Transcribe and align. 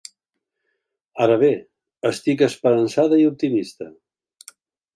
Ara 1.25 1.35
bé, 1.43 1.51
estic 2.11 2.43
esperançada 2.47 3.23
i 3.25 3.29
optimista. 3.33 3.91